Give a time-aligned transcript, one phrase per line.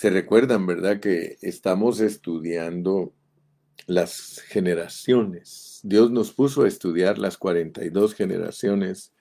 [0.00, 0.98] Se recuerdan, ¿verdad?
[0.98, 3.12] Que estamos estudiando
[3.86, 5.80] las generaciones.
[5.82, 9.12] Dios nos puso a estudiar las 42 generaciones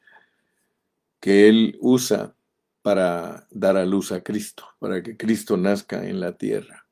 [1.20, 2.34] que Él usa
[2.82, 6.88] para dar a luz a Cristo, para que Cristo nazca en la tierra.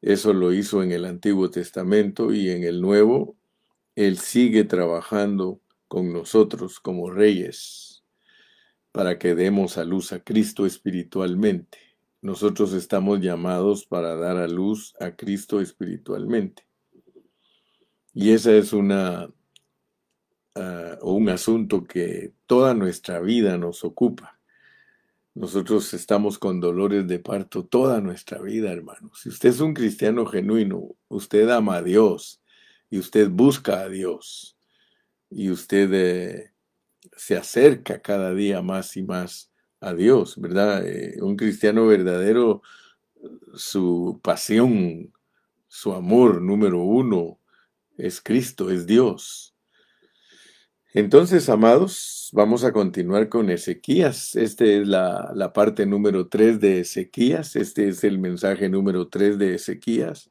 [0.00, 3.36] Eso lo hizo en el Antiguo Testamento y en el Nuevo,
[3.96, 8.02] Él sigue trabajando con nosotros como reyes
[8.92, 11.91] para que demos a luz a Cristo espiritualmente.
[12.22, 16.66] Nosotros estamos llamados para dar a luz a Cristo espiritualmente.
[18.14, 19.28] Y esa es una
[20.54, 24.38] uh, un asunto que toda nuestra vida nos ocupa.
[25.34, 29.10] Nosotros estamos con dolores de parto toda nuestra vida, hermano.
[29.14, 32.42] Si usted es un cristiano genuino, usted ama a Dios
[32.90, 34.58] y usted busca a Dios
[35.30, 36.52] y usted eh,
[37.16, 39.51] se acerca cada día más y más
[39.82, 40.86] a Dios, ¿verdad?
[40.86, 42.62] Eh, un cristiano verdadero,
[43.54, 45.12] su pasión,
[45.66, 47.38] su amor número uno
[47.98, 49.54] es Cristo, es Dios.
[50.94, 54.36] Entonces, amados, vamos a continuar con Ezequías.
[54.36, 57.56] Esta es la, la parte número tres de Ezequías.
[57.56, 60.30] Este es el mensaje número tres de Ezequías.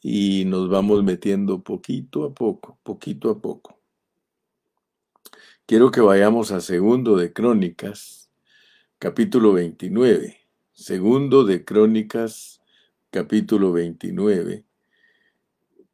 [0.00, 3.80] Y nos vamos metiendo poquito a poco, poquito a poco.
[5.64, 8.21] Quiero que vayamos a segundo de Crónicas,
[9.02, 10.36] capítulo 29.
[10.70, 12.62] Segundo de Crónicas,
[13.10, 14.64] capítulo 29.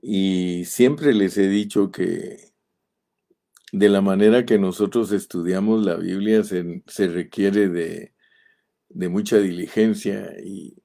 [0.03, 2.53] Y siempre les he dicho que
[3.73, 8.13] de la manera que nosotros estudiamos la Biblia se, se requiere de,
[8.91, 10.77] de mucha diligencia y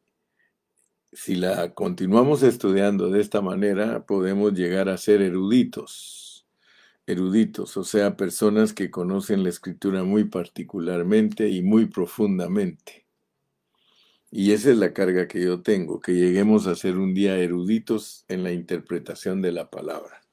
[1.11, 6.22] si la continuamos estudiando de esta manera podemos llegar a ser eruditos
[7.05, 13.05] eruditos, o sea, personas que conocen la escritura muy particularmente y muy profundamente.
[14.31, 18.25] Y esa es la carga que yo tengo, que lleguemos a ser un día eruditos
[18.27, 20.23] en la interpretación de la palabra.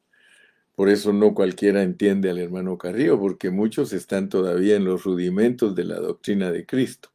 [0.74, 5.74] Por eso no cualquiera entiende al hermano Carrillo, porque muchos están todavía en los rudimentos
[5.74, 7.10] de la doctrina de Cristo.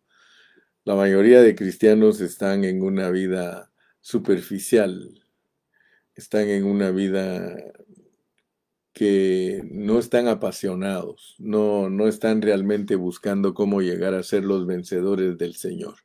[0.83, 5.19] La mayoría de cristianos están en una vida superficial,
[6.13, 7.57] están en una vida
[8.95, 15.37] que no están apasionados, no, no están realmente buscando cómo llegar a ser los vencedores
[15.37, 15.95] del Señor.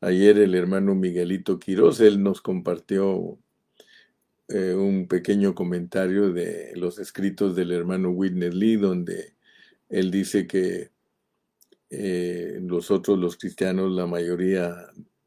[0.00, 3.38] Ayer el hermano Miguelito Quiroz, él nos compartió
[4.48, 9.36] eh, un pequeño comentario de los escritos del hermano Whitney Lee, donde
[9.88, 10.90] él dice que
[11.90, 14.74] eh, nosotros los cristianos, la mayoría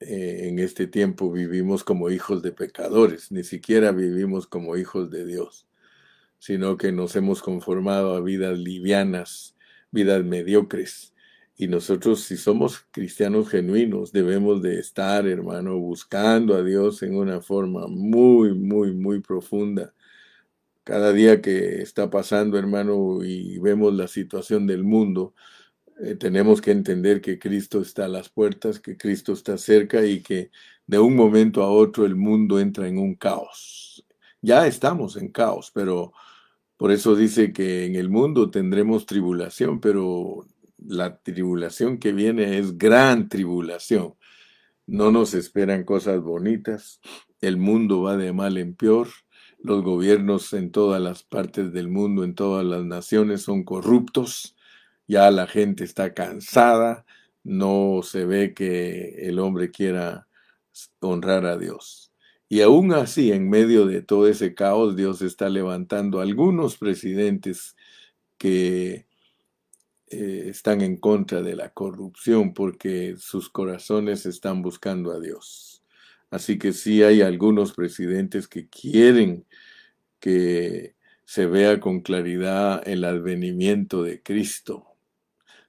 [0.01, 5.25] eh, en este tiempo vivimos como hijos de pecadores, ni siquiera vivimos como hijos de
[5.25, 5.70] Dios
[6.41, 9.55] sino que nos hemos conformado a vidas livianas,
[9.91, 11.13] vidas mediocres.
[11.55, 17.41] Y nosotros, si somos cristianos genuinos, debemos de estar, hermano, buscando a Dios en una
[17.41, 19.93] forma muy, muy, muy profunda.
[20.83, 25.35] Cada día que está pasando, hermano, y vemos la situación del mundo,
[25.99, 30.21] eh, tenemos que entender que Cristo está a las puertas, que Cristo está cerca y
[30.21, 30.49] que
[30.87, 34.03] de un momento a otro el mundo entra en un caos.
[34.41, 36.13] Ya estamos en caos, pero
[36.81, 40.47] por eso dice que en el mundo tendremos tribulación, pero
[40.79, 44.15] la tribulación que viene es gran tribulación.
[44.87, 46.99] No nos esperan cosas bonitas.
[47.39, 49.09] El mundo va de mal en peor.
[49.59, 54.55] Los gobiernos en todas las partes del mundo, en todas las naciones, son corruptos.
[55.07, 57.05] Ya la gente está cansada.
[57.43, 60.25] No se ve que el hombre quiera
[60.99, 62.10] honrar a Dios.
[62.51, 67.77] Y aún así, en medio de todo ese caos, Dios está levantando algunos presidentes
[68.37, 69.07] que
[70.07, 75.85] eh, están en contra de la corrupción porque sus corazones están buscando a Dios.
[76.29, 79.45] Así que sí hay algunos presidentes que quieren
[80.19, 84.87] que se vea con claridad el advenimiento de Cristo.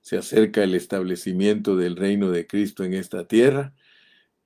[0.01, 3.73] Se acerca el establecimiento del reino de Cristo en esta tierra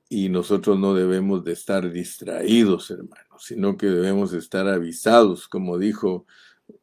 [0.09, 6.27] y nosotros no debemos de estar distraídos, hermanos, sino que debemos estar avisados, como dijo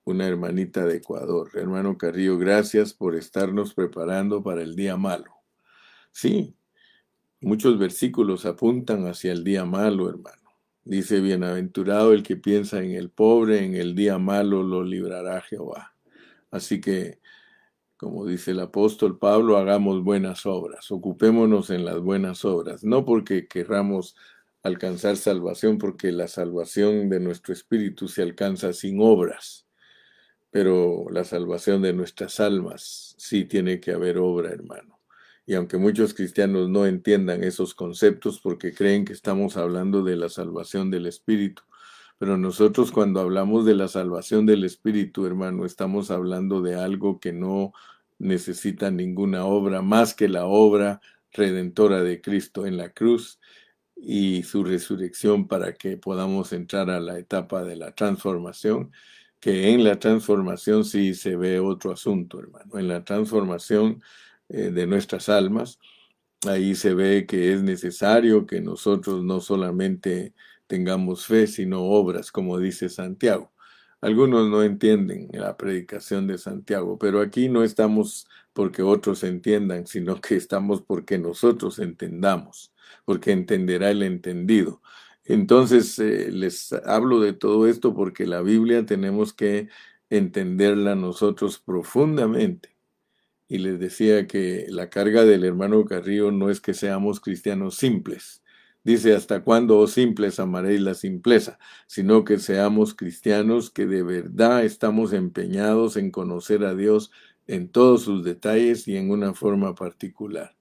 [0.03, 1.51] una hermanita de Ecuador.
[1.53, 5.31] Hermano Carrillo, gracias por estarnos preparando para el día malo.
[6.11, 6.55] Sí,
[7.41, 10.37] muchos versículos apuntan hacia el día malo, hermano.
[10.85, 15.95] Dice, bienaventurado el que piensa en el pobre, en el día malo lo librará Jehová.
[16.51, 17.19] Así que
[18.03, 23.47] como dice el apóstol Pablo, hagamos buenas obras, ocupémonos en las buenas obras, no porque
[23.47, 24.15] querramos
[24.61, 29.67] alcanzar salvación, porque la salvación de nuestro espíritu se alcanza sin obras,
[30.51, 34.99] pero la salvación de nuestras almas sí tiene que haber obra, hermano.
[35.45, 40.29] Y aunque muchos cristianos no entiendan esos conceptos porque creen que estamos hablando de la
[40.29, 41.63] salvación del Espíritu,
[42.17, 47.33] pero nosotros cuando hablamos de la salvación del Espíritu, hermano, estamos hablando de algo que
[47.33, 47.73] no
[48.23, 53.39] necesita ninguna obra más que la obra redentora de Cristo en la cruz
[53.95, 58.91] y su resurrección para que podamos entrar a la etapa de la transformación,
[59.39, 62.79] que en la transformación sí se ve otro asunto, hermano.
[62.79, 64.01] En la transformación
[64.49, 65.79] eh, de nuestras almas,
[66.47, 70.33] ahí se ve que es necesario que nosotros no solamente
[70.67, 73.52] tengamos fe, sino obras, como dice Santiago.
[74.03, 80.19] Algunos no entienden la predicación de Santiago, pero aquí no estamos porque otros entiendan, sino
[80.19, 82.73] que estamos porque nosotros entendamos,
[83.05, 84.81] porque entenderá el entendido.
[85.23, 89.69] Entonces, eh, les hablo de todo esto porque la Biblia tenemos que
[90.09, 92.75] entenderla nosotros profundamente.
[93.47, 98.42] Y les decía que la carga del hermano Carrillo no es que seamos cristianos simples,
[98.83, 101.57] Dice, ¿hasta cuándo, oh simples, amaréis la simpleza?
[101.87, 107.09] Sino que seamos cristianos que de verdad estamos empeñados en conocer a Dios
[107.47, 110.55] en todos sus detalles y en una forma particular.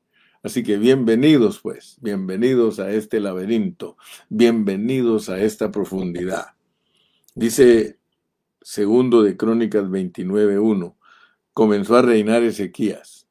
[0.44, 3.96] Así que bienvenidos, pues, bienvenidos a este laberinto,
[4.28, 6.54] bienvenidos a esta profundidad.
[7.34, 7.98] Dice
[8.60, 10.96] segundo de Crónicas 29.1,
[11.52, 13.21] comenzó a reinar Ezequías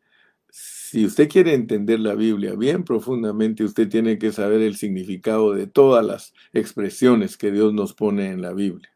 [0.92, 5.66] si usted quiere entender la Biblia bien profundamente, usted tiene que saber el significado de
[5.66, 8.94] todas las expresiones que Dios nos pone en la Biblia.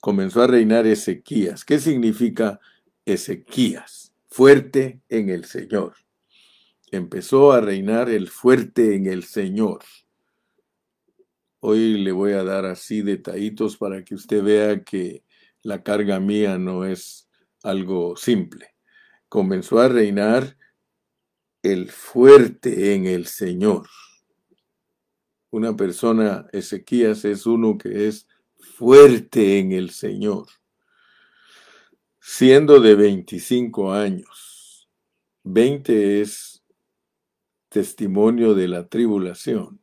[0.00, 1.66] Comenzó a reinar Ezequías.
[1.66, 2.58] ¿Qué significa
[3.04, 4.14] Ezequías?
[4.30, 5.92] Fuerte en el Señor.
[6.90, 9.80] Empezó a reinar el fuerte en el Señor.
[11.60, 15.22] Hoy le voy a dar así detallitos para que usted vea que
[15.60, 17.28] la carga mía no es
[17.62, 18.74] algo simple.
[19.28, 20.56] Comenzó a reinar
[21.72, 23.88] el fuerte en el Señor.
[25.50, 28.26] Una persona, Ezequías, es uno que es
[28.58, 30.46] fuerte en el Señor.
[32.20, 34.88] Siendo de 25 años,
[35.44, 36.62] 20 es
[37.68, 39.80] testimonio de la tribulación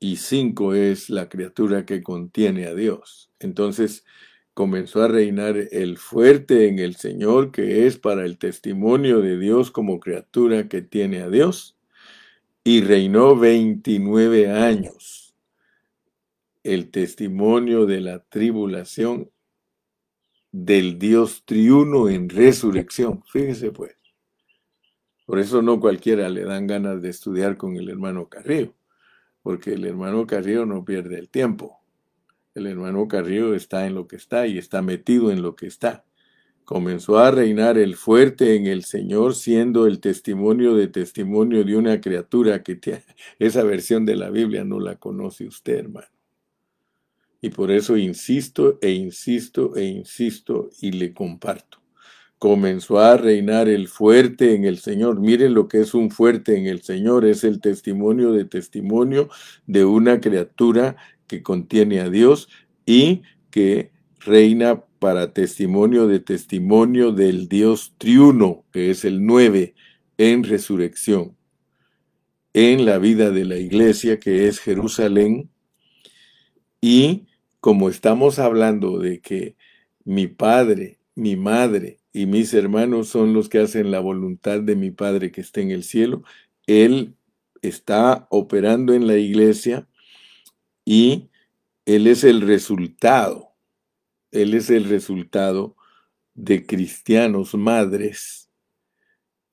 [0.00, 3.30] y 5 es la criatura que contiene a Dios.
[3.38, 4.04] Entonces,
[4.56, 9.70] comenzó a reinar el fuerte en el Señor, que es para el testimonio de Dios
[9.70, 11.76] como criatura que tiene a Dios,
[12.64, 15.34] y reinó 29 años.
[16.62, 19.30] El testimonio de la tribulación
[20.52, 23.22] del Dios triuno en resurrección.
[23.30, 23.94] Fíjese pues.
[25.26, 28.72] Por eso no cualquiera le dan ganas de estudiar con el hermano Carrillo,
[29.42, 31.78] porque el hermano Carrillo no pierde el tiempo.
[32.56, 36.06] El hermano Carrillo está en lo que está y está metido en lo que está.
[36.64, 42.00] Comenzó a reinar el fuerte en el Señor, siendo el testimonio de testimonio de una
[42.00, 42.80] criatura que
[43.38, 46.08] esa versión de la Biblia no la conoce usted, hermano.
[47.42, 51.82] Y por eso insisto e insisto e insisto y le comparto.
[52.38, 55.20] Comenzó a reinar el fuerte en el Señor.
[55.20, 57.24] Miren lo que es un fuerte en el Señor.
[57.24, 59.28] Es el testimonio de testimonio
[59.66, 62.48] de una criatura que contiene a Dios
[62.84, 63.90] y que
[64.20, 69.74] reina para testimonio de testimonio del Dios triuno, que es el nueve,
[70.18, 71.36] en resurrección,
[72.54, 75.50] en la vida de la iglesia, que es Jerusalén,
[76.80, 77.26] y
[77.60, 79.56] como estamos hablando de que
[80.04, 84.90] mi padre, mi madre y mis hermanos son los que hacen la voluntad de mi
[84.90, 86.22] Padre que está en el cielo,
[86.66, 87.14] Él
[87.60, 89.86] está operando en la iglesia
[90.86, 91.28] y
[91.84, 93.52] Él es el resultado,
[94.30, 95.76] Él es el resultado
[96.34, 98.48] de cristianos madres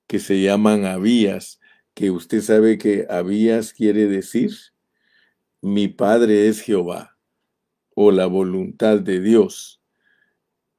[0.08, 1.60] que se llaman Abías,
[1.94, 4.52] que usted sabe que Abías quiere decir,
[5.62, 7.18] mi Padre es Jehová,
[7.96, 9.82] o la voluntad de Dios,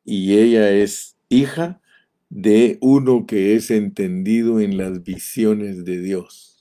[0.05, 1.81] y ella es hija
[2.29, 6.54] de uno que es entendido en las visiones de Dios.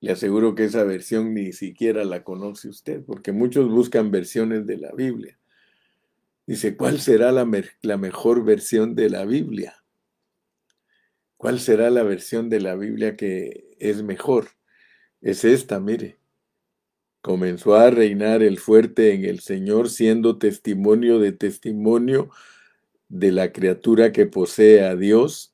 [0.00, 4.76] Le aseguro que esa versión ni siquiera la conoce usted, porque muchos buscan versiones de
[4.76, 5.38] la Biblia.
[6.46, 7.48] Dice, ¿cuál será la,
[7.82, 9.82] la, mejor versión de la Biblia?
[11.36, 14.50] ¿Cuál será la versión de la Biblia que es mejor?
[15.20, 16.18] Es esta, mire.
[17.20, 22.30] Comenzó a reinar el fuerte en el Señor, siendo testimonio de testimonio
[23.08, 25.52] de la criatura que posee a Dios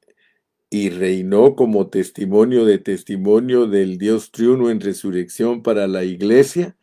[0.72, 6.78] y reinó como testimonio de testimonio del Dios triuno en resurrección para la iglesia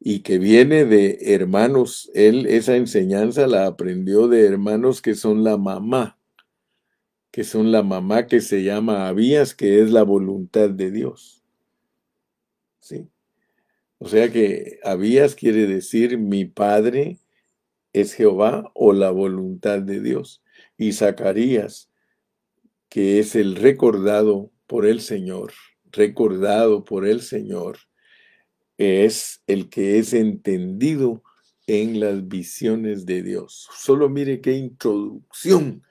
[0.00, 2.10] y que viene de hermanos.
[2.14, 6.18] Él esa enseñanza la aprendió de hermanos que son la mamá,
[7.30, 11.44] que son la mamá que se llama Abías, que es la voluntad de Dios.
[12.80, 13.08] ¿Sí?
[13.98, 17.20] O sea que Abías quiere decir mi padre
[17.92, 20.42] es Jehová o la voluntad de Dios.
[20.76, 21.88] Y Zacarías,
[22.94, 25.52] que es el recordado por el Señor,
[25.90, 27.76] recordado por el Señor,
[28.78, 31.24] es el que es entendido
[31.66, 33.68] en las visiones de Dios.
[33.76, 35.82] Solo mire qué introducción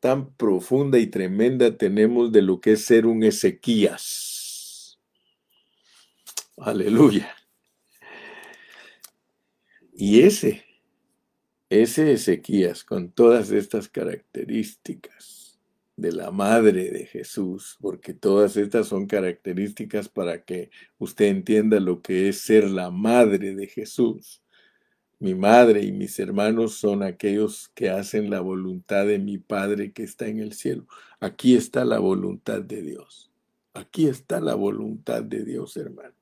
[0.00, 4.98] tan profunda y tremenda tenemos de lo que es ser un Ezequías.
[6.56, 7.32] Aleluya.
[9.92, 10.64] Y ese,
[11.68, 15.39] ese Ezequías con todas estas características
[16.00, 22.02] de la madre de Jesús, porque todas estas son características para que usted entienda lo
[22.02, 24.42] que es ser la madre de Jesús.
[25.18, 30.02] Mi madre y mis hermanos son aquellos que hacen la voluntad de mi Padre que
[30.02, 30.86] está en el cielo.
[31.20, 33.30] Aquí está la voluntad de Dios.
[33.74, 36.14] Aquí está la voluntad de Dios, hermano.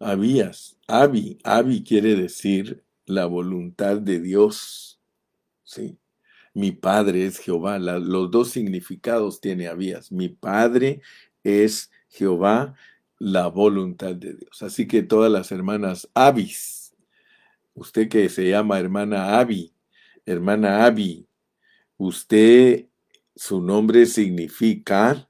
[0.00, 5.00] Abías, Abi, Abi quiere decir la voluntad de Dios.
[5.62, 5.96] Sí.
[6.54, 7.78] Mi padre es Jehová.
[7.78, 10.10] los dos significados tiene Abías.
[10.12, 11.02] Mi padre
[11.42, 12.74] es Jehová
[13.18, 14.62] la voluntad de Dios.
[14.62, 16.94] Así que todas las hermanas Abis,
[17.74, 19.72] usted que se llama hermana Abi,
[20.24, 21.26] hermana Abi,
[21.96, 22.86] usted,
[23.34, 25.28] su nombre significa,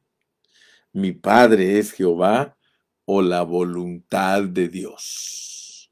[0.93, 2.57] mi Padre es Jehová
[3.05, 5.91] o la voluntad de Dios.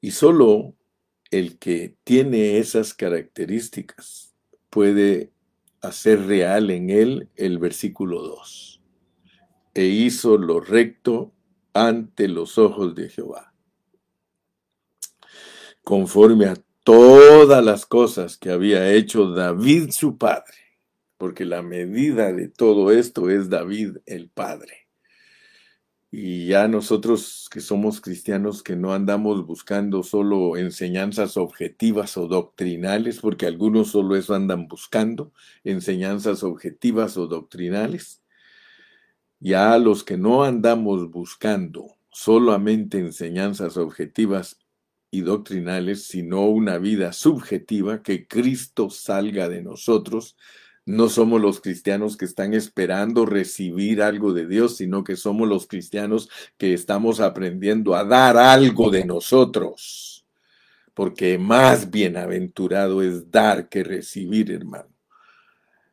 [0.00, 0.74] Y solo
[1.30, 4.34] el que tiene esas características
[4.70, 5.32] puede
[5.80, 8.76] hacer real en él el versículo 2
[9.74, 11.34] e hizo lo recto
[11.74, 13.52] ante los ojos de Jehová.
[15.84, 20.56] Conforme a todas las cosas que había hecho David su padre,
[21.18, 24.85] porque la medida de todo esto es David el padre.
[26.10, 33.20] Y ya nosotros que somos cristianos, que no andamos buscando solo enseñanzas objetivas o doctrinales,
[33.20, 35.32] porque algunos solo eso andan buscando,
[35.64, 38.22] enseñanzas objetivas o doctrinales,
[39.40, 44.58] ya los que no andamos buscando solamente enseñanzas objetivas
[45.10, 50.36] y doctrinales, sino una vida subjetiva, que Cristo salga de nosotros,
[50.86, 55.66] no somos los cristianos que están esperando recibir algo de Dios, sino que somos los
[55.66, 60.24] cristianos que estamos aprendiendo a dar algo de nosotros.
[60.94, 64.88] Porque más bienaventurado es dar que recibir, hermano.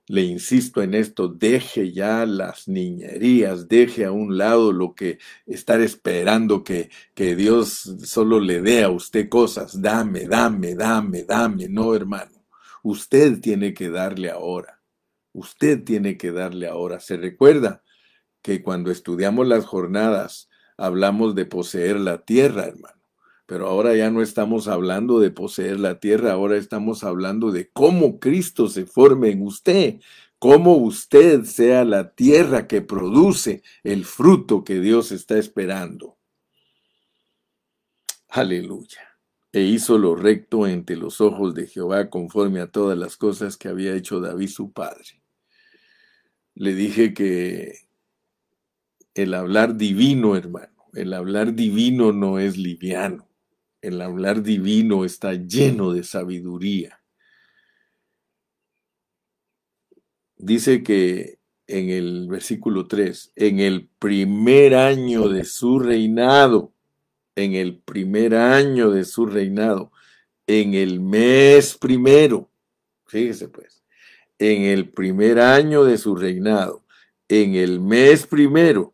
[0.07, 5.81] Le insisto en esto, deje ya las niñerías, deje a un lado lo que estar
[5.81, 11.95] esperando que, que Dios solo le dé a usted cosas, dame, dame, dame, dame, no
[11.95, 12.45] hermano,
[12.83, 14.82] usted tiene que darle ahora,
[15.33, 16.99] usted tiene que darle ahora.
[16.99, 17.83] Se recuerda
[18.41, 23.01] que cuando estudiamos las jornadas hablamos de poseer la tierra, hermano.
[23.45, 28.19] Pero ahora ya no estamos hablando de poseer la tierra, ahora estamos hablando de cómo
[28.19, 29.99] Cristo se forme en usted,
[30.39, 36.17] cómo usted sea la tierra que produce el fruto que Dios está esperando.
[38.29, 39.01] Aleluya.
[39.51, 43.67] E hizo lo recto entre los ojos de Jehová conforme a todas las cosas que
[43.67, 45.22] había hecho David su padre.
[46.55, 47.79] Le dije que
[49.13, 53.27] el hablar divino, hermano, el hablar divino no es liviano
[53.83, 57.01] el hablar divino está lleno de sabiduría.
[60.37, 66.73] Dice que en el versículo 3, en el primer año de su reinado,
[67.35, 69.91] en el primer año de su reinado,
[70.47, 72.49] en el mes primero,
[73.05, 73.82] fíjese pues,
[74.39, 76.83] en el primer año de su reinado,
[77.27, 78.93] en el mes primero,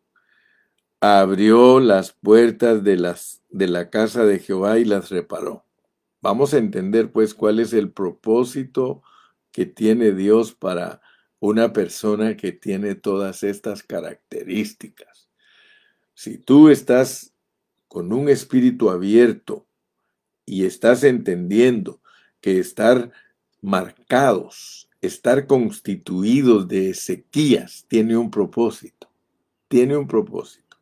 [1.00, 5.64] abrió las puertas de las de la casa de Jehová y las reparó.
[6.20, 9.02] Vamos a entender pues cuál es el propósito
[9.52, 11.00] que tiene Dios para
[11.40, 15.28] una persona que tiene todas estas características.
[16.14, 17.32] Si tú estás
[17.88, 19.66] con un espíritu abierto
[20.44, 22.00] y estás entendiendo
[22.40, 23.10] que estar
[23.62, 29.10] marcados, estar constituidos de sequías, tiene un propósito,
[29.68, 30.76] tiene un propósito.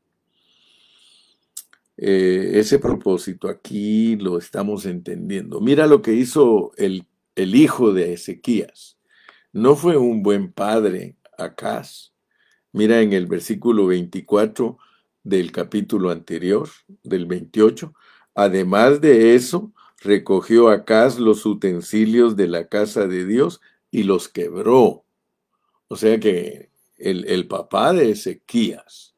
[1.96, 5.60] Eh, ese propósito aquí lo estamos entendiendo.
[5.60, 8.98] Mira lo que hizo el, el hijo de Ezequías.
[9.52, 12.12] No fue un buen padre, Acaz.
[12.72, 14.78] Mira en el versículo 24
[15.24, 16.68] del capítulo anterior,
[17.02, 17.92] del 28.
[18.34, 25.04] Además de eso, recogió Acaz los utensilios de la casa de Dios y los quebró.
[25.88, 29.14] O sea que el, el papá de Ezequías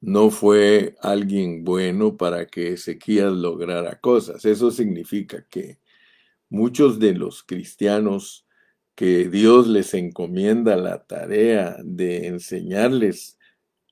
[0.00, 4.44] no fue alguien bueno para que Ezequías lograra cosas.
[4.44, 5.78] Eso significa que
[6.48, 8.46] muchos de los cristianos
[8.98, 13.38] que Dios les encomienda la tarea de enseñarles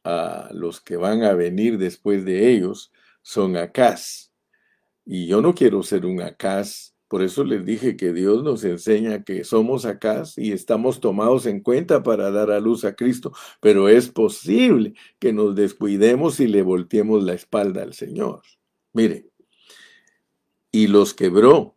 [0.03, 2.93] a los que van a venir después de ellos
[3.23, 4.33] son acás.
[5.05, 9.23] Y yo no quiero ser un acás por eso les dije que Dios nos enseña
[9.23, 13.89] que somos acá y estamos tomados en cuenta para dar a luz a Cristo, pero
[13.89, 18.43] es posible que nos descuidemos y le volteemos la espalda al Señor.
[18.93, 19.29] Mire,
[20.73, 21.77] y los quebró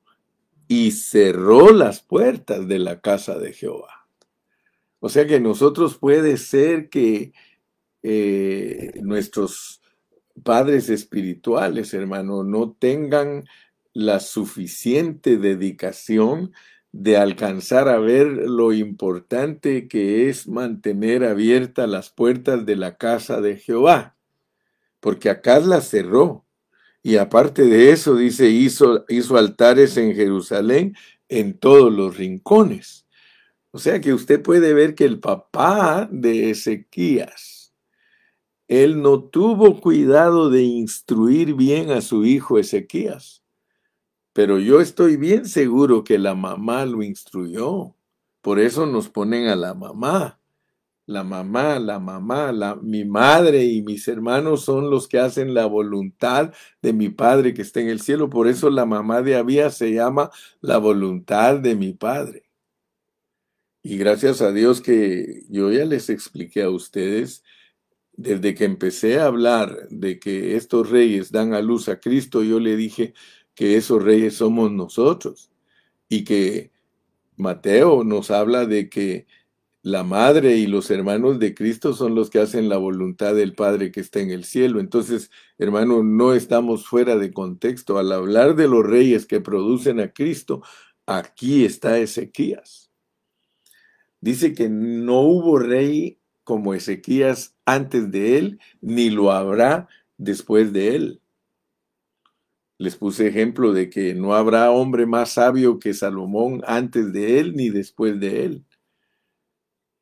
[0.68, 4.08] y cerró las puertas de la casa de Jehová.
[5.00, 7.34] O sea que nosotros puede ser que
[8.02, 9.82] eh, nuestros
[10.44, 13.46] padres espirituales, hermano, no tengan
[14.00, 16.54] la suficiente dedicación
[16.92, 23.42] de alcanzar a ver lo importante que es mantener abiertas las puertas de la casa
[23.42, 24.16] de Jehová,
[25.00, 26.46] porque acá la cerró.
[27.04, 30.96] Y aparte de eso, dice, hizo, hizo altares en Jerusalén
[31.28, 33.06] en todos los rincones.
[33.72, 37.74] O sea que usted puede ver que el papá de Ezequías,
[38.68, 43.39] él no tuvo cuidado de instruir bien a su hijo Ezequías
[44.40, 47.94] pero yo estoy bien seguro que la mamá lo instruyó.
[48.40, 50.40] Por eso nos ponen a la mamá.
[51.06, 55.66] La mamá, la mamá, la, mi madre y mis hermanos son los que hacen la
[55.66, 58.30] voluntad de mi Padre que está en el cielo.
[58.30, 60.32] Por eso la mamá de Abía se llama
[60.62, 62.50] la voluntad de mi Padre.
[63.84, 67.44] Y gracias a Dios que yo ya les expliqué a ustedes,
[68.14, 72.60] desde que empecé a hablar de que estos reyes dan a luz a Cristo, yo
[72.60, 73.14] le dije,
[73.60, 75.52] que esos reyes somos nosotros
[76.08, 76.72] y que
[77.36, 79.28] Mateo nos habla de que
[79.82, 83.92] la madre y los hermanos de Cristo son los que hacen la voluntad del Padre
[83.92, 84.80] que está en el cielo.
[84.80, 87.98] Entonces, hermano, no estamos fuera de contexto.
[87.98, 90.64] Al hablar de los reyes que producen a Cristo,
[91.06, 92.90] aquí está Ezequías.
[94.22, 100.96] Dice que no hubo rey como Ezequías antes de él, ni lo habrá después de
[100.96, 101.22] él.
[102.80, 107.54] Les puse ejemplo de que no habrá hombre más sabio que Salomón antes de él
[107.54, 108.66] ni después de él.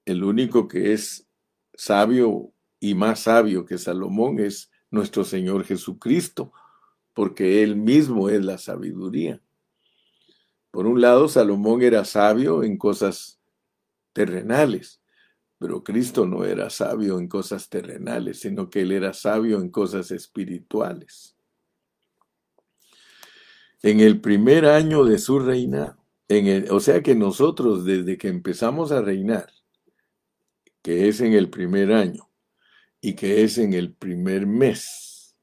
[0.05, 1.27] El único que es
[1.73, 6.53] sabio y más sabio que Salomón es nuestro Señor Jesucristo,
[7.15, 9.41] porque Él mismo es la sabiduría.
[10.69, 13.39] Por un lado, Salomón era sabio en cosas
[14.13, 15.01] terrenales,
[15.57, 20.11] pero Cristo no era sabio en cosas terrenales, sino que Él era sabio en cosas
[20.11, 21.36] espirituales
[23.83, 25.97] en el primer año de su reinado.
[26.71, 29.51] O sea que nosotros desde que empezamos a reinar,
[30.81, 32.29] que es en el primer año
[32.99, 35.35] y que es en el primer mes,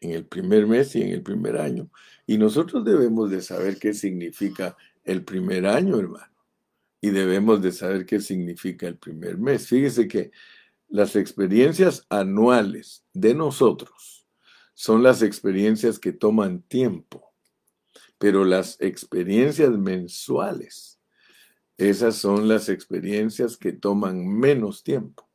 [0.00, 1.90] en el primer mes y en el primer año,
[2.26, 6.32] y nosotros debemos de saber qué significa el primer año, hermano,
[7.00, 9.66] y debemos de saber qué significa el primer mes.
[9.68, 10.30] Fíjese que
[10.88, 14.26] las experiencias anuales de nosotros
[14.74, 17.31] son las experiencias que toman tiempo
[18.22, 21.00] pero las experiencias mensuales,
[21.76, 25.28] esas son las experiencias que toman menos tiempo.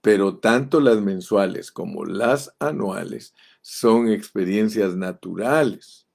[0.00, 6.06] Pero tanto las mensuales como las anuales son experiencias naturales.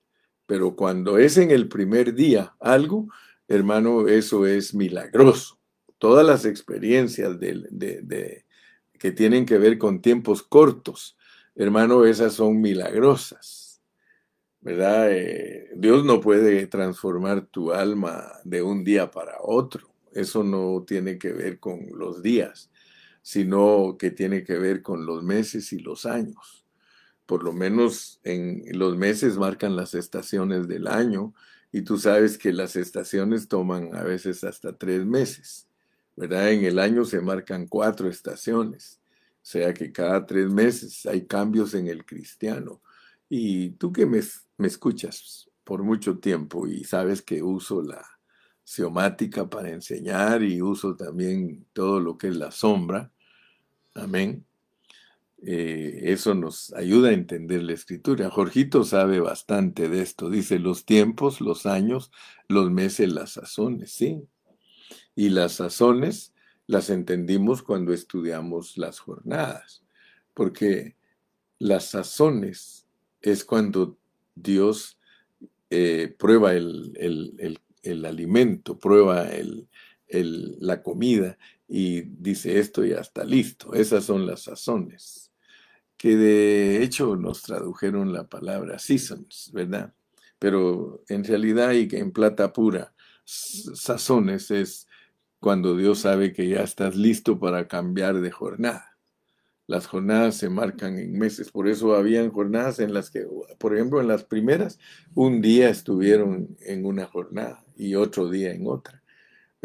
[0.46, 3.10] Pero cuando es en el primer día algo,
[3.50, 5.60] hermano, eso es milagroso.
[5.98, 8.46] Todas las experiencias de,
[8.98, 11.18] que tienen que ver con tiempos cortos,
[11.56, 13.65] hermano, esas son milagrosas.
[14.66, 15.12] ¿Verdad?
[15.12, 19.94] Eh, Dios no puede transformar tu alma de un día para otro.
[20.12, 22.72] Eso no tiene que ver con los días,
[23.22, 26.66] sino que tiene que ver con los meses y los años.
[27.28, 31.36] Por lo menos en los meses marcan las estaciones del año
[31.72, 35.68] y tú sabes que las estaciones toman a veces hasta tres meses,
[36.16, 36.52] ¿verdad?
[36.52, 39.00] En el año se marcan cuatro estaciones,
[39.36, 42.82] o sea que cada tres meses hay cambios en el cristiano.
[43.28, 44.22] Y tú que me,
[44.58, 48.06] me escuchas por mucho tiempo y sabes que uso la
[48.64, 53.12] seomática para enseñar y uso también todo lo que es la sombra.
[53.94, 54.46] Amén.
[55.46, 58.32] Eh, eso nos ayuda a entender la escritura.
[58.32, 60.30] Jorgito sabe bastante de esto.
[60.30, 62.12] Dice los tiempos, los años,
[62.48, 64.24] los meses, las sazones, ¿sí?
[65.16, 66.34] Y las sazones
[66.68, 69.84] las entendimos cuando estudiamos las jornadas,
[70.34, 70.96] porque
[71.60, 72.88] las sazones
[73.22, 73.98] es cuando
[74.36, 75.00] Dios
[75.70, 77.60] eh, prueba el,
[78.06, 79.68] alimento, prueba el,
[80.60, 83.74] la comida y dice esto ya está listo.
[83.74, 85.32] Esas son las sazones,
[85.98, 89.94] que de hecho nos tradujeron la palabra seasons, ¿verdad?
[90.38, 92.94] Pero en realidad y en plata pura,
[93.26, 94.88] sazones es
[95.40, 98.95] cuando Dios sabe que ya estás listo para cambiar de jornada.
[99.68, 103.26] Las jornadas se marcan en meses, por eso habían jornadas en las que,
[103.58, 104.80] por ejemplo, en las primeras,
[105.16, 109.02] un día estuvieron en una jornada y otro día en otra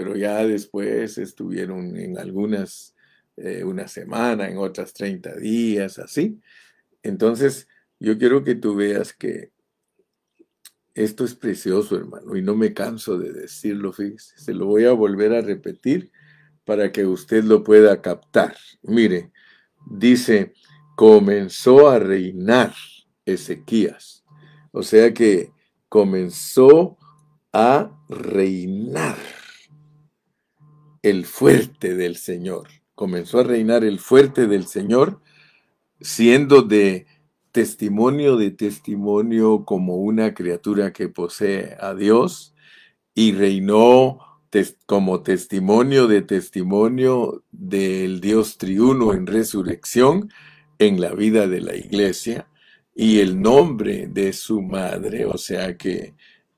[0.00, 2.94] pero ya después estuvieron en algunas
[3.36, 6.40] eh, una semana, en otras 30 días, así.
[7.02, 9.52] Entonces, yo quiero que tú veas que
[10.94, 14.92] esto es precioso, hermano, y no me canso de decirlo, fíjese, se lo voy a
[14.92, 16.10] volver a repetir
[16.64, 18.56] para que usted lo pueda captar.
[18.80, 19.32] Mire,
[19.86, 20.52] dice,
[20.96, 22.74] comenzó a reinar
[23.24, 24.24] Ezequías.
[24.72, 25.52] O sea que
[25.88, 26.96] comenzó
[27.52, 29.16] a reinar
[31.02, 32.68] el fuerte del Señor.
[32.94, 35.20] Comenzó a reinar el fuerte del Señor,
[36.00, 37.06] siendo de
[37.52, 42.54] testimonio de testimonio como una criatura que posee a Dios
[43.14, 44.18] y reinó
[44.86, 50.30] como testimonio de testimonio del Dios triuno en resurrección
[50.78, 52.48] en la vida de la iglesia
[52.94, 56.14] y el nombre de su madre, o sea que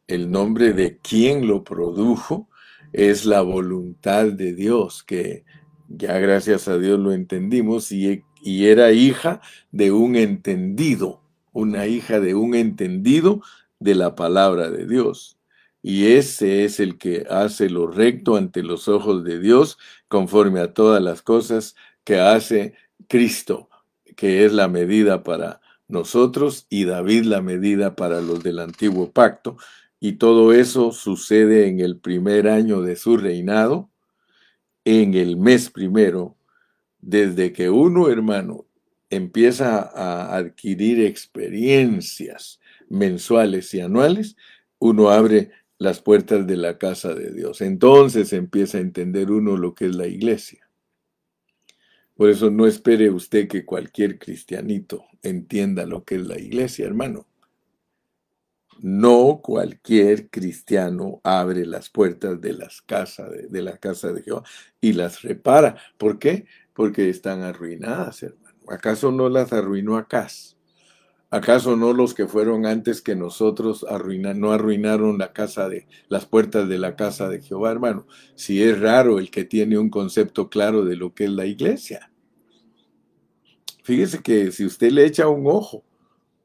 [0.08, 2.48] el nombre de quien lo produjo,
[2.92, 5.44] es la voluntad de Dios, que
[5.88, 12.20] ya gracias a Dios lo entendimos, y, y era hija de un entendido, una hija
[12.20, 13.42] de un entendido
[13.80, 15.38] de la palabra de Dios.
[15.82, 20.72] Y ese es el que hace lo recto ante los ojos de Dios, conforme a
[20.72, 22.74] todas las cosas que hace
[23.08, 23.68] Cristo,
[24.16, 29.56] que es la medida para nosotros y David la medida para los del antiguo pacto,
[29.98, 33.90] y todo eso sucede en el primer año de su reinado,
[34.84, 36.36] en el mes primero,
[37.00, 38.66] desde que uno, hermano,
[39.10, 44.36] empieza a adquirir experiencias mensuales y anuales,
[44.78, 45.50] uno abre
[45.82, 47.60] las puertas de la casa de Dios.
[47.60, 50.68] Entonces empieza a entender uno lo que es la iglesia.
[52.16, 57.26] Por eso no espere usted que cualquier cristianito entienda lo que es la iglesia, hermano.
[58.80, 64.44] No cualquier cristiano abre las puertas de, las casas de, la casa de Jehová
[64.80, 65.76] y las repara.
[65.98, 66.46] ¿Por qué?
[66.74, 68.56] Porque están arruinadas, hermano.
[68.68, 70.56] ¿Acaso no las arruinó Acaz?
[71.32, 73.86] ¿Acaso no los que fueron antes que nosotros
[74.34, 78.06] no arruinaron la casa de las puertas de la casa de Jehová, hermano?
[78.34, 82.12] Si es raro el que tiene un concepto claro de lo que es la iglesia.
[83.82, 85.82] Fíjese que si usted le echa un ojo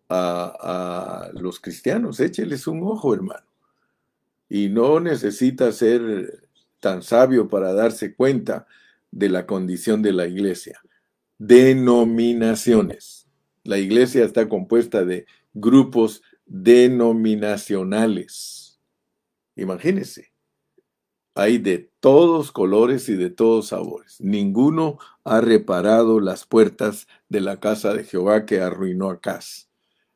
[0.08, 3.46] a, los cristianos, écheles un ojo, hermano.
[4.48, 6.48] Y no necesita ser
[6.80, 8.66] tan sabio para darse cuenta
[9.12, 10.80] de la condición de la iglesia.
[11.38, 13.17] Denominaciones.
[13.68, 18.80] La iglesia está compuesta de grupos denominacionales.
[19.58, 20.32] Imagínense.
[21.36, 24.22] Hay de todos colores y de todos sabores.
[24.22, 29.70] Ninguno ha reparado las puertas de la casa de Jehová que arruinó a Cas.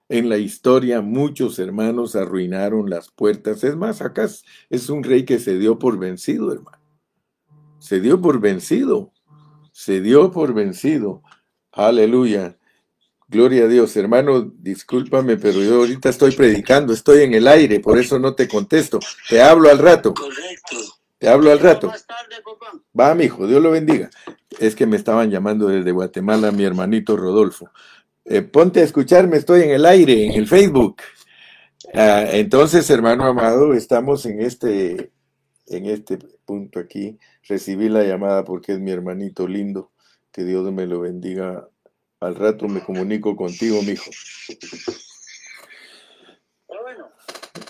[0.07, 3.65] En la historia muchos hermanos arruinaron las puertas.
[3.65, 4.29] Es más, acá
[4.69, 6.79] es un rey que se dio por vencido, hermano.
[7.79, 9.11] Se dio por vencido.
[9.73, 11.21] Se dio por vencido.
[11.73, 12.57] Aleluya.
[13.31, 17.97] Gloria a Dios, hermano, discúlpame, pero yo ahorita estoy predicando, estoy en el aire, por
[17.97, 18.99] eso no te contesto.
[19.29, 20.13] Te hablo al rato.
[20.13, 20.75] Correcto.
[21.17, 21.93] Te hablo al rato.
[22.99, 24.09] Va, mi hijo, Dios lo bendiga.
[24.59, 27.71] Es que me estaban llamando desde Guatemala mi hermanito Rodolfo.
[28.25, 30.97] Eh, ponte a escucharme, estoy en el aire, en el Facebook.
[31.93, 35.13] Ah, entonces, hermano amado, estamos en este,
[35.67, 37.17] en este punto aquí.
[37.47, 39.91] Recibí la llamada porque es mi hermanito lindo.
[40.33, 41.69] Que Dios me lo bendiga.
[42.21, 44.11] Al rato me comunico contigo, mijo.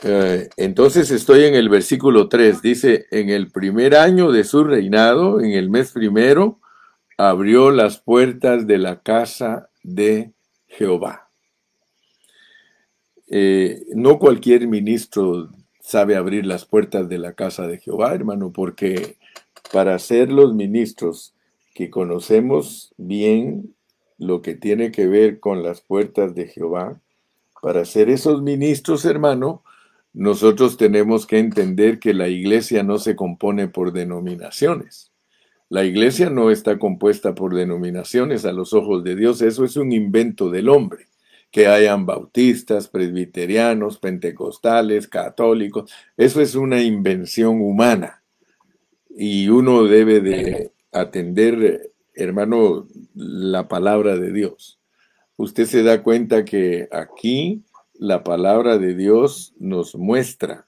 [0.04, 5.40] Eh, entonces estoy en el versículo 3, dice, en el primer año de su reinado,
[5.40, 6.60] en el mes primero,
[7.18, 10.34] abrió las puertas de la casa de
[10.68, 11.30] Jehová.
[13.30, 19.16] Eh, no cualquier ministro sabe abrir las puertas de la casa de Jehová, hermano, porque
[19.72, 21.36] para ser los ministros
[21.74, 23.76] que conocemos bien
[24.22, 27.02] lo que tiene que ver con las puertas de Jehová,
[27.60, 29.64] para ser esos ministros, hermano,
[30.14, 35.12] nosotros tenemos que entender que la iglesia no se compone por denominaciones.
[35.70, 39.92] La iglesia no está compuesta por denominaciones a los ojos de Dios, eso es un
[39.92, 41.08] invento del hombre.
[41.50, 48.22] Que hayan bautistas, presbiterianos, pentecostales, católicos, eso es una invención humana.
[49.10, 54.80] y uno debe de atender, hermano, la palabra de Dios.
[55.38, 60.66] Usted se da cuenta que aquí la palabra de Dios nos muestra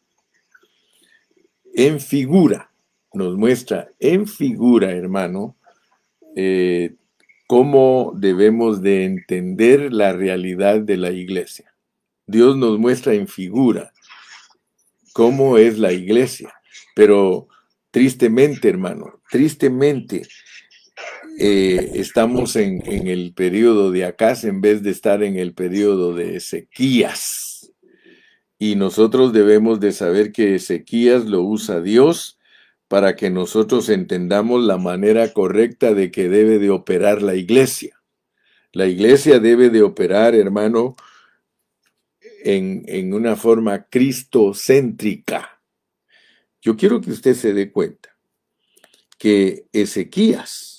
[1.73, 2.71] en figura,
[3.13, 5.55] nos muestra en figura, hermano,
[6.35, 6.95] eh,
[7.47, 11.73] cómo debemos de entender la realidad de la iglesia.
[12.25, 13.91] Dios nos muestra en figura
[15.13, 16.53] cómo es la iglesia,
[16.95, 17.47] pero
[17.91, 20.23] tristemente, hermano, tristemente
[21.39, 26.37] eh, estamos en, el periodo de Acaz en vez de estar en el periodo de
[26.37, 27.71] Ezequías.
[28.59, 32.39] Y nosotros debemos de saber que Ezequías lo usa Dios
[32.87, 37.99] para que nosotros entendamos la manera correcta de que debe de operar la iglesia.
[38.71, 40.95] La iglesia debe de operar, hermano,
[42.43, 45.61] en, en una forma cristocéntrica.
[46.61, 48.15] Yo quiero que usted se dé cuenta
[49.17, 50.72] que Ezequías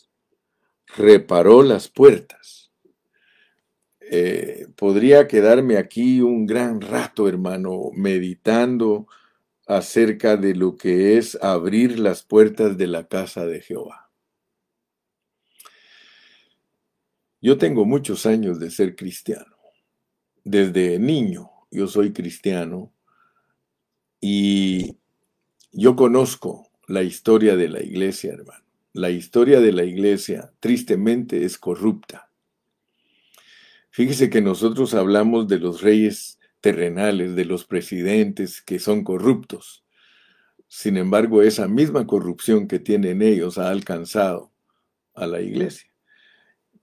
[0.96, 2.72] reparó las puertas.
[4.00, 9.06] Eh, podría quedarme aquí un gran rato, hermano, meditando
[9.66, 14.10] acerca de lo que es abrir las puertas de la casa de Jehová.
[17.40, 19.56] Yo tengo muchos años de ser cristiano.
[20.44, 22.92] Desde niño yo soy cristiano
[24.20, 24.96] y
[25.72, 28.63] yo conozco la historia de la iglesia, hermano.
[28.94, 32.30] La historia de la iglesia tristemente es corrupta.
[33.90, 39.84] Fíjese que nosotros hablamos de los reyes terrenales de los presidentes que son corruptos.
[40.68, 44.52] Sin embargo, esa misma corrupción que tienen ellos ha alcanzado
[45.14, 45.90] a la iglesia.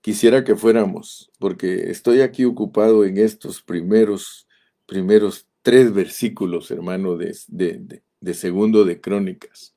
[0.02, 4.46] Quisiera que fuéramos, porque estoy aquí ocupado en estos primeros,
[4.84, 9.74] primeros tres versículos, hermano, de, de, de segundo de Crónicas,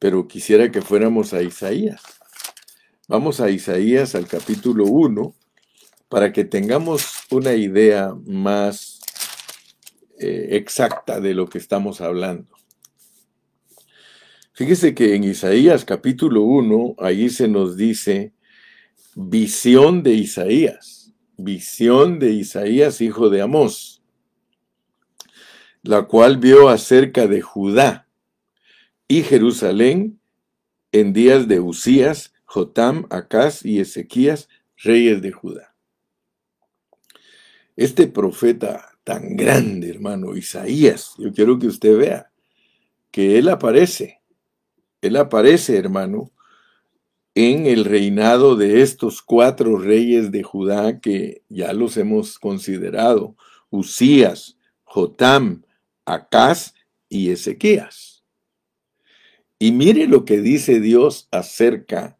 [0.00, 2.02] pero quisiera que fuéramos a Isaías.
[3.06, 5.34] Vamos a Isaías al capítulo 1
[6.08, 8.98] para que tengamos una idea más
[10.18, 12.48] eh, exacta de lo que estamos hablando.
[14.54, 18.32] Fíjese que en Isaías capítulo 1, ahí se nos dice
[19.14, 24.02] visión de Isaías, visión de Isaías, hijo de Amós,
[25.82, 28.09] la cual vio acerca de Judá
[29.10, 30.20] y Jerusalén
[30.92, 35.74] en días de Usías, Jotam, Acaz y Ezequías, reyes de Judá.
[37.74, 41.14] Este profeta tan grande, hermano, Isaías.
[41.18, 42.30] Yo quiero que usted vea
[43.10, 44.20] que él aparece,
[45.00, 46.30] él aparece, hermano,
[47.34, 53.34] en el reinado de estos cuatro reyes de Judá que ya los hemos considerado,
[53.70, 55.64] Usías, Jotam,
[56.04, 56.74] Acaz
[57.08, 58.19] y Ezequías.
[59.62, 62.18] Y mire lo que dice Dios acerca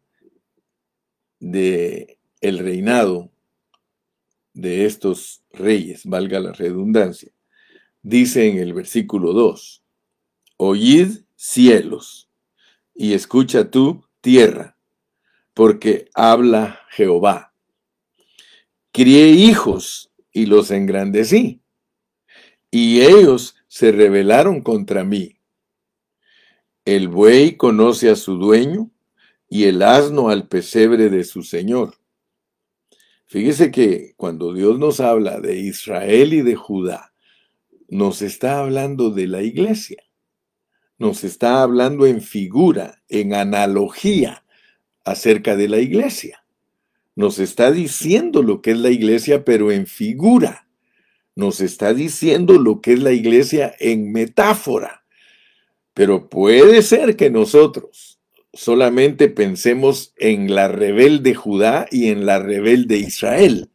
[1.39, 3.31] de el reinado
[4.53, 7.31] de estos reyes, valga la redundancia.
[8.03, 9.83] Dice en el versículo 2,
[10.57, 12.29] Oíd cielos
[12.93, 14.77] y escucha tú tierra,
[15.55, 17.55] porque habla Jehová.
[18.91, 21.59] Crié hijos y los engrandecí,
[22.69, 25.40] y ellos se rebelaron contra mí.
[26.85, 28.89] El buey conoce a su dueño
[29.47, 31.95] y el asno al pesebre de su señor.
[33.27, 37.13] Fíjese que cuando Dios nos habla de Israel y de Judá,
[37.87, 40.01] nos está hablando de la iglesia.
[40.97, 44.43] Nos está hablando en figura, en analogía
[45.05, 46.43] acerca de la iglesia.
[47.15, 50.67] Nos está diciendo lo que es la iglesia, pero en figura.
[51.35, 55.00] Nos está diciendo lo que es la iglesia en metáfora.
[55.93, 58.19] Pero puede ser que nosotros
[58.53, 63.69] solamente pensemos en la rebelde Judá y en la rebelde Israel.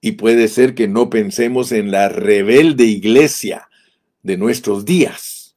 [0.00, 3.68] Y puede ser que no pensemos en la rebelde iglesia
[4.22, 5.56] de nuestros días.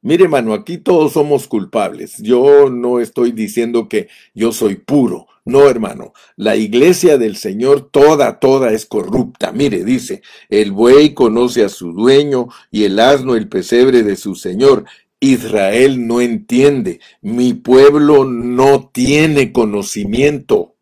[0.00, 2.18] Mire, hermano, aquí todos somos culpables.
[2.18, 5.26] Yo no estoy diciendo que yo soy puro.
[5.46, 9.52] No, hermano, la iglesia del Señor toda, toda es corrupta.
[9.52, 14.34] Mire, dice, el buey conoce a su dueño y el asno el pesebre de su
[14.34, 14.84] Señor.
[15.20, 20.76] Israel no entiende, mi pueblo no tiene conocimiento.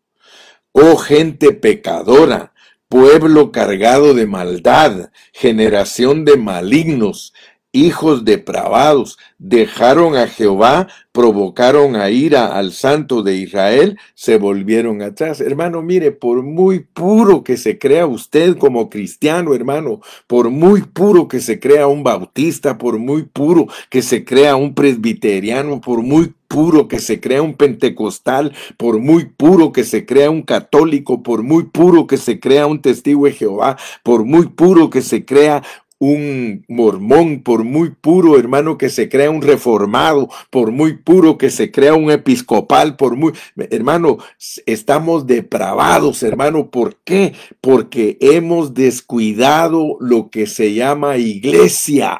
[0.71, 2.53] Oh gente pecadora,
[2.89, 7.33] pueblo cargado de maldad, generación de malignos,
[7.73, 15.41] hijos depravados, dejaron a Jehová, provocaron a ira al santo de Israel, se volvieron atrás.
[15.41, 21.27] Hermano, mire, por muy puro que se crea usted como cristiano, hermano, por muy puro
[21.27, 26.33] que se crea un bautista, por muy puro que se crea un presbiteriano, por muy
[26.53, 31.41] puro que se crea un pentecostal, por muy puro que se crea un católico, por
[31.41, 35.63] muy puro que se crea un testigo de Jehová, por muy puro que se crea
[36.03, 41.49] un mormón, por muy puro hermano que se crea un reformado, por muy puro que
[41.49, 44.17] se crea un episcopal, por muy hermano,
[44.65, 47.33] estamos depravados, hermano, ¿por qué?
[47.61, 52.19] Porque hemos descuidado lo que se llama iglesia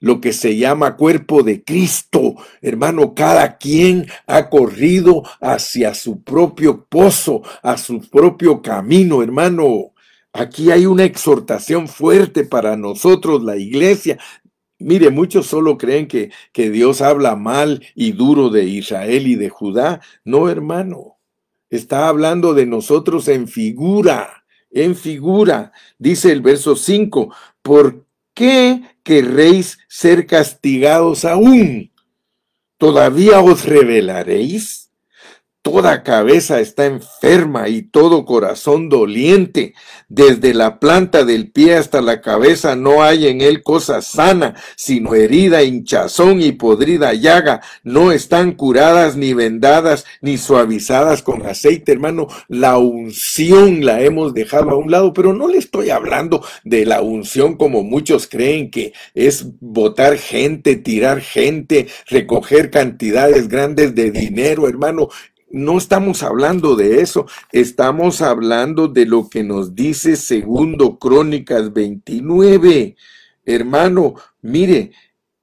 [0.00, 2.34] lo que se llama cuerpo de Cristo.
[2.60, 9.93] Hermano, cada quien ha corrido hacia su propio pozo, a su propio camino, hermano.
[10.36, 14.18] Aquí hay una exhortación fuerte para nosotros, la iglesia.
[14.80, 19.48] Mire, muchos solo creen que, que Dios habla mal y duro de Israel y de
[19.48, 20.00] Judá.
[20.24, 21.18] No, hermano.
[21.70, 25.70] Está hablando de nosotros en figura, en figura.
[25.98, 31.92] Dice el verso 5, ¿por qué querréis ser castigados aún?
[32.76, 34.83] ¿Todavía os revelaréis?
[35.64, 39.72] Toda cabeza está enferma y todo corazón doliente.
[40.10, 45.14] Desde la planta del pie hasta la cabeza no hay en él cosa sana, sino
[45.14, 47.62] herida, hinchazón y podrida llaga.
[47.82, 52.26] No están curadas ni vendadas ni suavizadas con aceite, hermano.
[52.48, 57.00] La unción la hemos dejado a un lado, pero no le estoy hablando de la
[57.00, 64.68] unción como muchos creen que es botar gente, tirar gente, recoger cantidades grandes de dinero,
[64.68, 65.08] hermano
[65.50, 72.96] no estamos hablando de eso, estamos hablando de lo que nos dice segundo Crónicas 29.
[73.44, 74.92] Hermano, mire,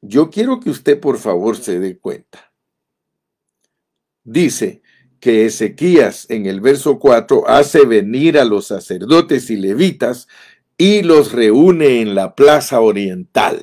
[0.02, 2.52] yo quiero que usted por favor se dé cuenta.
[4.24, 4.82] Dice
[5.20, 10.28] que Ezequías en el verso 4 hace venir a los sacerdotes y levitas
[10.78, 13.62] y los reúne en la plaza oriental.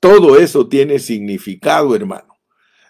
[0.00, 2.27] Todo eso tiene significado, hermano.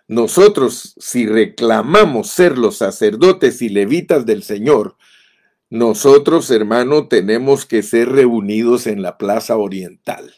[0.09, 4.97] Nosotros, si reclamamos ser los sacerdotes y levitas del Señor,
[5.68, 10.35] nosotros, hermano, tenemos que ser reunidos en la plaza oriental,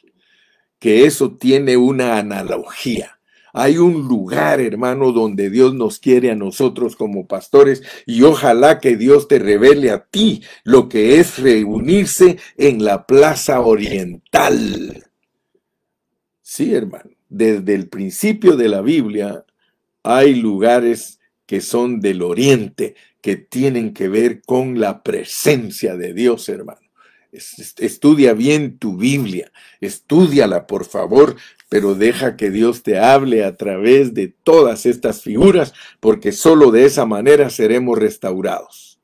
[0.81, 3.21] que eso tiene una analogía.
[3.53, 8.97] Hay un lugar, hermano, donde Dios nos quiere a nosotros como pastores y ojalá que
[8.97, 15.05] Dios te revele a ti lo que es reunirse en la plaza oriental.
[16.43, 19.45] Sí, hermano, desde el principio de la Biblia
[20.03, 26.49] hay lugares que son del oriente, que tienen que ver con la presencia de Dios,
[26.49, 26.81] hermano.
[27.33, 31.37] Estudia bien tu Biblia, estudiala por favor,
[31.69, 36.87] pero deja que Dios te hable a través de todas estas figuras, porque solo de
[36.87, 38.99] esa manera seremos restaurados.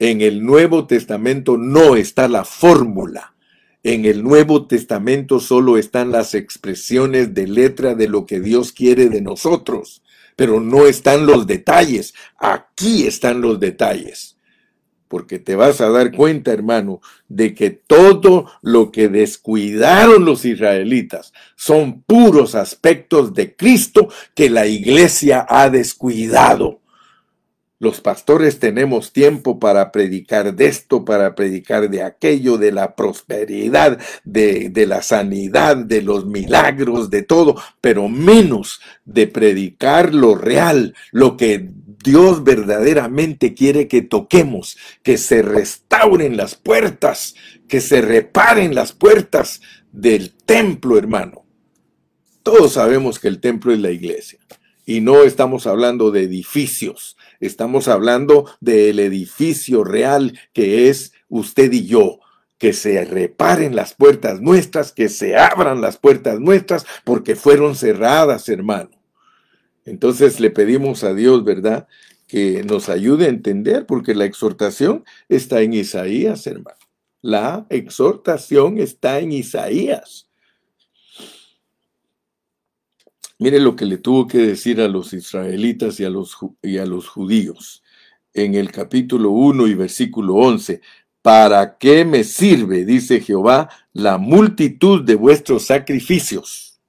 [0.00, 3.34] En el Nuevo Testamento no está la fórmula.
[3.82, 9.08] En el Nuevo Testamento solo están las expresiones de letra de lo que Dios quiere
[9.08, 10.02] de nosotros
[10.38, 12.14] pero no están los detalles.
[12.38, 14.36] Aquí están los detalles.
[15.08, 21.32] Porque te vas a dar cuenta, hermano, de que todo lo que descuidaron los israelitas
[21.56, 26.77] son puros aspectos de Cristo que la iglesia ha descuidado.
[27.80, 34.00] Los pastores tenemos tiempo para predicar de esto, para predicar de aquello, de la prosperidad,
[34.24, 40.96] de, de, la sanidad, de los milagros, de todo, pero menos de predicar lo real,
[41.12, 41.70] lo que
[42.02, 47.36] Dios verdaderamente quiere que toquemos, que se restauren las puertas,
[47.68, 49.60] que se reparen las puertas
[49.92, 51.44] del templo, hermano.
[52.42, 54.40] Todos sabemos que el templo es la iglesia
[54.88, 61.84] y no estamos hablando de edificios Estamos hablando del edificio real que es usted y
[61.84, 62.20] yo.
[62.56, 68.48] Que se reparen las puertas nuestras, que se abran las puertas nuestras, porque fueron cerradas,
[68.48, 68.90] hermano.
[69.84, 71.86] Entonces le pedimos a Dios, ¿verdad?
[72.26, 76.78] Que nos ayude a entender, porque la exhortación está en Isaías, hermano.
[77.20, 80.27] La exhortación está en Isaías.
[83.40, 86.86] Mire lo que le tuvo que decir a los israelitas y a los, y a
[86.86, 87.84] los judíos
[88.34, 90.80] en el capítulo 1 y versículo 11.
[91.22, 96.80] ¿Para qué me sirve, dice Jehová, la multitud de vuestros sacrificios?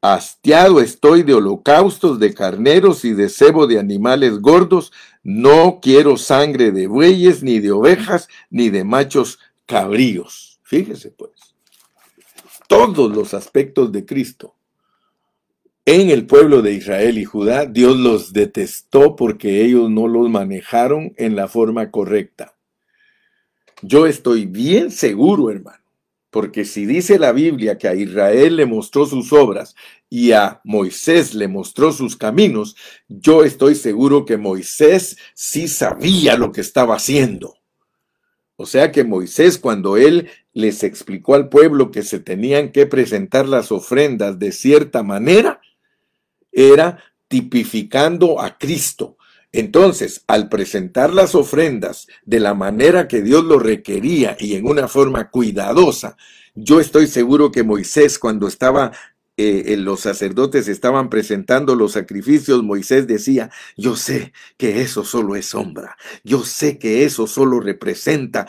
[0.00, 4.92] Hastiado estoy de holocaustos, de carneros y de cebo de animales gordos.
[5.24, 10.60] No quiero sangre de bueyes, ni de ovejas, ni de machos cabríos.
[10.62, 11.32] Fíjese pues.
[12.68, 14.56] Todos los aspectos de Cristo
[15.86, 21.14] en el pueblo de Israel y Judá, Dios los detestó porque ellos no los manejaron
[21.16, 22.56] en la forma correcta.
[23.82, 25.84] Yo estoy bien seguro, hermano,
[26.30, 29.76] Porque si dice la Biblia que a Israel le mostró sus obras
[30.10, 32.76] y a Moisés le mostró sus caminos,
[33.08, 37.54] yo estoy seguro que Moisés sí sabía lo que estaba haciendo.
[38.56, 43.46] O sea que Moisés, cuando él les explicó al pueblo que se tenían que presentar
[43.46, 45.60] las ofrendas de cierta manera,
[46.56, 46.98] era
[47.28, 49.18] tipificando a Cristo.
[49.52, 54.88] Entonces, al presentar las ofrendas de la manera que Dios lo requería y en una
[54.88, 56.16] forma cuidadosa,
[56.54, 58.92] yo estoy seguro que Moisés cuando estaba
[59.36, 65.46] eh, los sacerdotes estaban presentando los sacrificios, Moisés decía, yo sé que eso solo es
[65.46, 68.46] sombra, yo sé que eso solo representa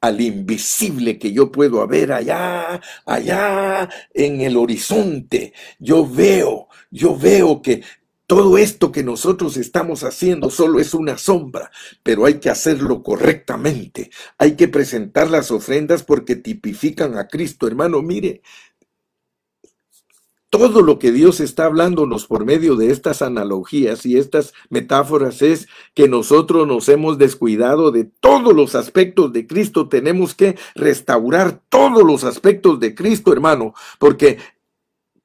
[0.00, 5.52] al invisible que yo puedo ver allá, allá en el horizonte.
[5.78, 6.65] Yo veo,
[6.96, 7.82] yo veo que
[8.26, 11.70] todo esto que nosotros estamos haciendo solo es una sombra,
[12.02, 14.10] pero hay que hacerlo correctamente.
[14.38, 17.68] Hay que presentar las ofrendas porque tipifican a Cristo.
[17.68, 18.42] Hermano, mire,
[20.50, 25.68] todo lo que Dios está hablándonos por medio de estas analogías y estas metáforas es
[25.92, 29.88] que nosotros nos hemos descuidado de todos los aspectos de Cristo.
[29.88, 34.38] Tenemos que restaurar todos los aspectos de Cristo, hermano, porque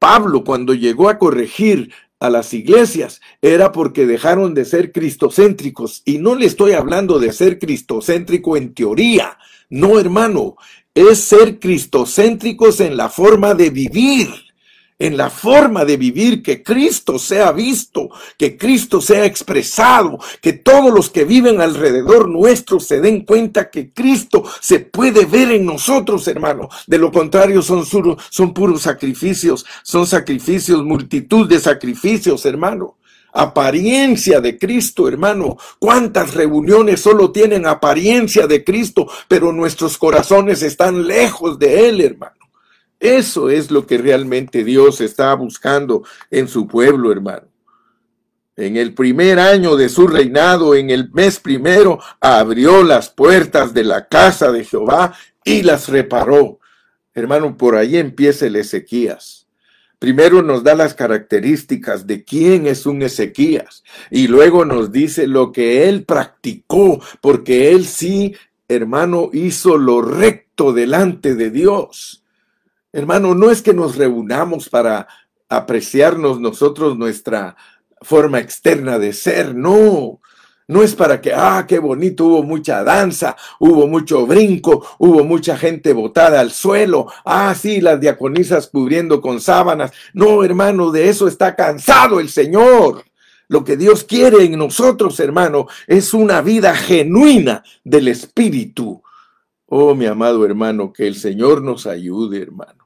[0.01, 6.01] Pablo cuando llegó a corregir a las iglesias era porque dejaron de ser cristocéntricos.
[6.05, 9.37] Y no le estoy hablando de ser cristocéntrico en teoría.
[9.69, 10.55] No, hermano,
[10.95, 14.27] es ser cristocéntricos en la forma de vivir
[15.01, 20.93] en la forma de vivir, que Cristo sea visto, que Cristo sea expresado, que todos
[20.93, 26.27] los que viven alrededor nuestro se den cuenta que Cristo se puede ver en nosotros,
[26.27, 26.69] hermano.
[26.85, 32.97] De lo contrario, son, son puros sacrificios, son sacrificios, multitud de sacrificios, hermano
[33.33, 35.57] apariencia de Cristo, hermano.
[35.79, 42.40] ¿Cuántas reuniones solo tienen apariencia de Cristo, pero nuestros corazones están lejos de Él, hermano?
[43.01, 47.47] Eso es lo que realmente Dios está buscando en su pueblo, hermano.
[48.55, 53.85] En el primer año de su reinado, en el mes primero, abrió las puertas de
[53.85, 56.59] la casa de Jehová y las reparó.
[57.15, 59.47] Hermano, por ahí empieza el Ezequías.
[59.97, 65.51] Primero nos da las características de quién es un Ezequías y luego nos dice lo
[65.51, 68.35] que él practicó, porque él sí,
[68.67, 72.20] hermano, hizo lo recto delante de Dios.
[72.93, 75.07] Hermano, no es que nos reunamos para
[75.47, 77.55] apreciarnos nosotros nuestra
[78.01, 80.19] forma externa de ser, no.
[80.67, 85.57] No es para que, ah, qué bonito, hubo mucha danza, hubo mucho brinco, hubo mucha
[85.57, 89.91] gente botada al suelo, ah, sí, las diaconisas cubriendo con sábanas.
[90.13, 93.03] No, hermano, de eso está cansado el Señor.
[93.49, 99.03] Lo que Dios quiere en nosotros, hermano, es una vida genuina del Espíritu.
[99.65, 102.80] Oh, mi amado hermano, que el Señor nos ayude, hermano.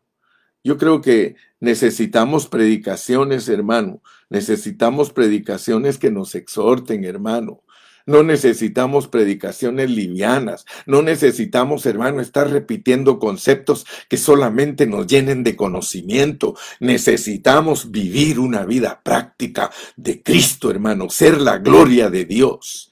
[0.65, 4.01] Yo creo que necesitamos predicaciones, hermano.
[4.31, 7.61] Necesitamos predicaciones que nos exhorten, hermano.
[8.07, 10.65] No necesitamos predicaciones livianas.
[10.87, 16.55] No necesitamos, hermano, estar repitiendo conceptos que solamente nos llenen de conocimiento.
[16.79, 22.89] Necesitamos vivir una vida práctica de Cristo, hermano, ser la gloria de Dios.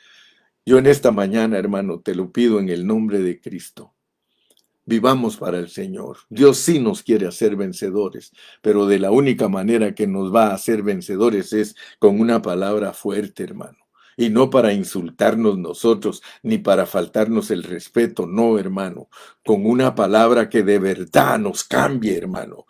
[0.64, 3.93] Yo en esta mañana, hermano, te lo pido en el nombre de Cristo.
[4.86, 6.18] Vivamos para el Señor.
[6.30, 10.56] Dios sí nos quiere hacer vencedores, pero de la única manera que nos va a
[10.56, 13.78] hacer vencedores es con una palabra fuerte, hermano.
[14.18, 19.10] Y no para insultarnos nosotros, ni para faltarnos el respeto, no, hermano.
[19.46, 22.66] Con una palabra que de verdad nos cambie, hermano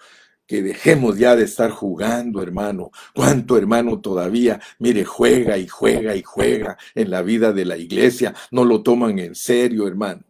[0.46, 2.92] que dejemos ya de estar jugando, hermano.
[3.16, 8.34] ¿Cuánto hermano todavía, mire, juega y juega y juega en la vida de la iglesia?
[8.52, 10.24] No lo toman en serio, hermano.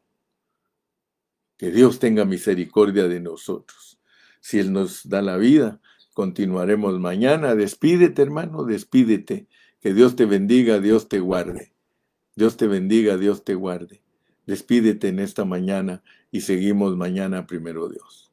[1.64, 3.98] Que Dios tenga misericordia de nosotros.
[4.42, 5.80] Si Él nos da la vida,
[6.14, 7.56] continuaremos mañana.
[7.56, 9.48] Despídete, hermano, despídete.
[9.80, 11.72] Que Dios te bendiga, Dios te guarde.
[12.36, 14.02] Dios te bendiga, Dios te guarde.
[14.46, 18.33] Despídete en esta mañana y seguimos mañana primero Dios.